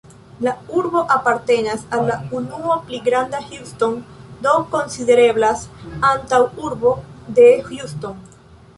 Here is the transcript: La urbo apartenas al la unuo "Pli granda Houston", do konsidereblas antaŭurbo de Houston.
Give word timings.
La 0.45 0.51
urbo 0.77 1.01
apartenas 1.15 1.83
al 1.97 2.07
la 2.11 2.15
unuo 2.39 2.79
"Pli 2.87 3.01
granda 3.09 3.43
Houston", 3.51 3.95
do 4.49 4.57
konsidereblas 4.75 5.69
antaŭurbo 6.15 6.99
de 7.41 7.51
Houston. 7.73 8.23